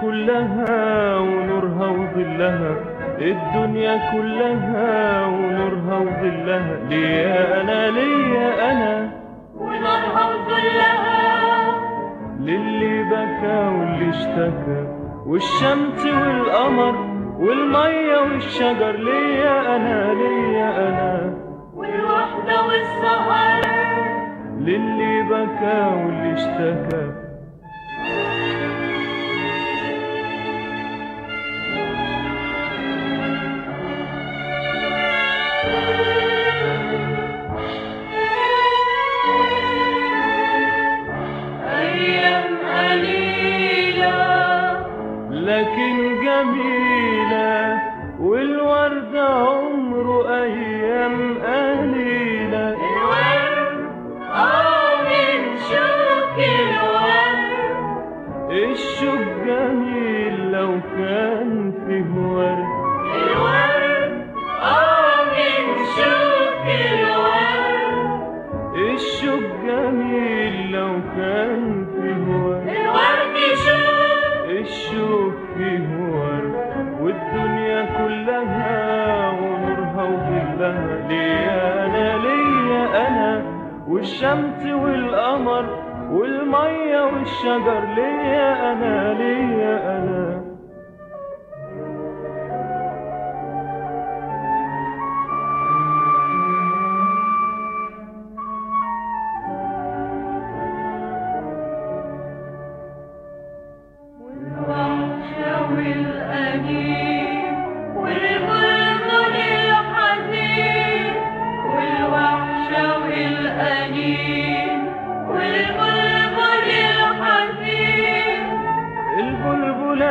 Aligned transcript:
كلها 0.00 1.16
ونورها 1.16 1.86
وظلها. 1.86 2.76
الدنيا 3.18 4.12
كلها 4.12 5.26
ونورها 5.26 5.98
وظلها. 5.98 6.76
ليا 6.88 7.60
أنا 7.60 7.90
ليا 7.90 8.72
أنا. 8.72 9.10
ونارها 9.56 10.30
وظلها. 10.34 11.12
للي 12.40 13.02
بكى 13.02 13.68
واللي 13.68 14.10
اشتكى. 14.10 14.86
والشمس 15.26 16.06
والقمر 16.06 16.94
والمية 17.38 18.18
والشجر. 18.18 18.92
ليا 18.92 19.76
أنا 19.76 20.14
ليا 20.14 20.88
أنا. 20.88 21.34
والوحدة 21.74 22.62
والسهر. 22.66 23.62
للي 24.60 25.22
بكى 25.22 26.04
واللي 26.04 26.32
اشتكى. 26.32 27.31
جميلة 46.24 47.80
والورد 48.20 49.16
عمره 49.16 50.34
أيام 50.42 51.16
قليلة. 51.42 52.76
الورد 52.76 53.80
آه 54.30 54.94
من 55.08 55.38
شوك 55.70 56.36
الورد 56.60 57.40
الشوق 58.50 59.28
جميل 59.46 60.52
لو 60.52 60.70
كان 60.96 61.72
فيه 61.86 62.10
ورد. 62.36 62.68
الورد 63.14 64.12
آه 64.62 65.24
من 65.34 65.64
شوك 65.96 66.64
الورد 66.92 68.22
الشوق 68.94 69.46
جميل 69.66 70.54
لو 70.72 70.92
كان 71.16 71.86
فيه 71.92 72.24
ورد. 72.44 72.81
ونورها 80.04 80.52
وظلها 80.54 81.08
ليا 81.08 81.86
أنا 81.86 82.16
ليا 82.18 83.08
أنا 83.08 83.42
والشمس 83.88 84.66
والقمر 84.66 85.64
والمية 86.12 87.00
والشجر 87.04 87.80
ليا 87.96 88.72
أنا 88.72 89.14
ليا 89.14 89.98
أنا. 89.98 90.51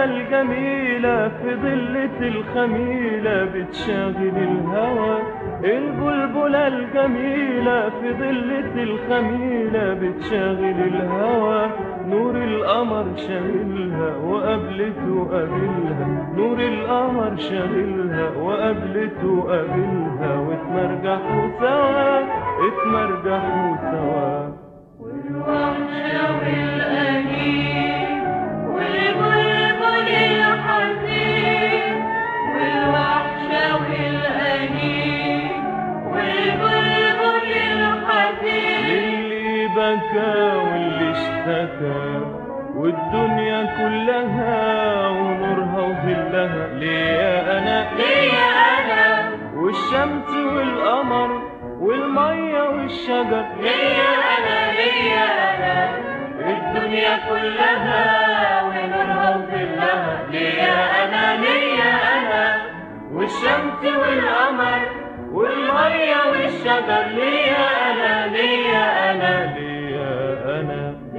الجميلة 0.04 1.28
في 1.28 1.56
ظلة 1.56 2.28
الخميلة 2.28 3.46
بتشاغل 3.46 4.38
الهوى. 4.38 5.20
البلبلة 5.64 6.68
الجميلة 6.68 7.90
في 7.90 8.14
ظلة 8.14 8.84
الخميلة 8.84 9.94
بتشاغل 9.94 10.76
الهوى. 10.94 11.70
نور 12.08 12.36
القمر 12.36 13.06
شاغلها 13.16 14.18
وقابلته 14.18 15.28
قابلها. 15.32 16.34
نور 16.38 16.60
القمر 16.60 17.36
شاغلها 17.38 18.30
وقابلته 18.42 19.42
قابلها. 19.42 20.40
واتمرجحوا 20.40 21.48
سوا 21.60 22.20
اتمرجحوا 22.68 23.76
سوا. 23.92 24.52
والوحشة 25.00 26.31
بكى 39.96 40.57
واللي 40.57 41.12
اشتكى 41.12 42.22
والدنيا 42.75 43.62
كلها 43.78 45.07
ونورها 45.07 45.81
وظلها. 45.81 46.68
ليا 46.74 47.57
أنا. 47.57 47.90
ليا 47.97 48.50
أنا. 48.79 49.31
والشمس 49.56 50.29
والقمر 50.29 51.41
والمية 51.79 52.62
والشجر. 52.62 53.46
ليا 53.59 54.12
أنا. 54.38 54.72
ليا 54.79 55.25
أنا. 55.52 55.90
الدنيا 56.40 57.18
كلها 57.29 58.63
ونورها 58.63 59.35
وظلها. 59.35 60.23
ليا 60.31 61.03
أنا. 61.03 61.41
ليا 61.41 61.91
أنا. 62.18 62.62
والشمس 63.13 63.84
والقمر 63.84 64.79
والمية 65.31 66.18
والشجر. 66.31 67.03
ليا 67.16 67.91
أنا. 67.91 68.28
ليا 68.28 69.12
time 70.62 70.70
out. 70.70 71.11